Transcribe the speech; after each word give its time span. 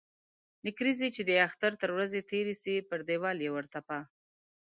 نکريزي 0.67 1.09
چې 1.15 1.21
د 1.29 1.31
اختر 1.47 1.71
تر 1.81 1.89
ورځي 1.95 2.21
تيري 2.29 2.55
سي، 2.63 2.75
پر 2.89 2.99
ديوال 3.09 3.37
يې 3.45 3.49
و 3.53 3.57
ترپه. 3.73 3.99